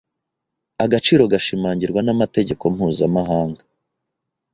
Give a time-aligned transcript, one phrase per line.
[0.83, 3.61] Agaciro gashimangirwa n’amategeko mpuzamahanga